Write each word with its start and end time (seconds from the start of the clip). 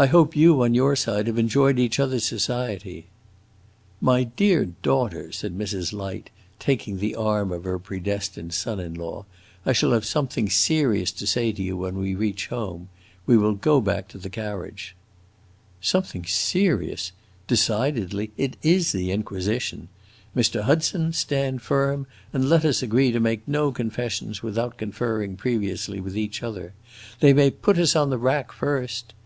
I 0.00 0.06
hope 0.06 0.36
you, 0.36 0.62
on 0.62 0.74
your 0.76 0.94
side, 0.94 1.26
have 1.26 1.38
enjoyed 1.40 1.76
each 1.76 1.98
other's 1.98 2.24
society." 2.24 3.06
"My 4.00 4.22
dear 4.22 4.66
daughter," 4.66 5.32
said 5.32 5.58
Mrs. 5.58 5.92
Light, 5.92 6.30
taking 6.60 6.98
the 6.98 7.16
arm 7.16 7.50
of 7.50 7.64
her 7.64 7.80
predestined 7.80 8.54
son 8.54 8.78
in 8.78 8.94
law, 8.94 9.24
"I 9.66 9.72
shall 9.72 9.90
have 9.90 10.04
something 10.06 10.48
serious 10.48 11.10
to 11.10 11.26
say 11.26 11.50
to 11.50 11.60
you 11.60 11.76
when 11.76 11.96
we 11.96 12.14
reach 12.14 12.46
home. 12.46 12.90
We 13.26 13.36
will 13.36 13.54
go 13.54 13.80
back 13.80 14.06
to 14.10 14.18
the 14.18 14.30
carriage." 14.30 14.94
"Something 15.80 16.24
serious! 16.24 17.10
Decidedly, 17.48 18.30
it 18.36 18.56
is 18.62 18.92
the 18.92 19.10
Inquisition. 19.10 19.88
Mr. 20.36 20.60
Hudson, 20.60 21.12
stand 21.12 21.60
firm, 21.60 22.06
and 22.32 22.48
let 22.48 22.64
us 22.64 22.84
agree 22.84 23.10
to 23.10 23.18
make 23.18 23.42
no 23.48 23.72
confessions 23.72 24.44
without 24.44 24.78
conferring 24.78 25.34
previously 25.34 26.00
with 26.00 26.16
each 26.16 26.40
other! 26.40 26.72
They 27.18 27.32
may 27.32 27.50
put 27.50 27.78
us 27.78 27.96
on 27.96 28.10
the 28.10 28.18
rack 28.18 28.52
first. 28.52 29.12
Mr. 29.12 29.16